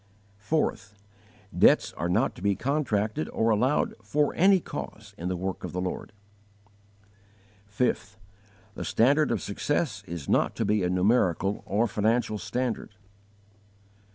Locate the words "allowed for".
3.51-4.33